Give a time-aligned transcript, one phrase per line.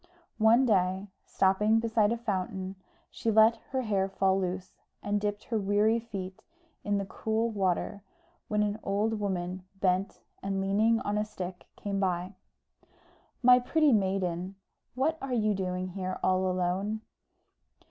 [0.39, 2.75] One day, stopping beside a fountain,
[3.11, 6.41] she let her hair fall loose, and dipped her weary feet
[6.83, 8.01] in the cool water,
[8.47, 12.33] when an old woman, bent, and leaning on a stick, came by.
[13.43, 14.55] "My pretty maiden,
[14.95, 17.01] what are you doing here all alone?"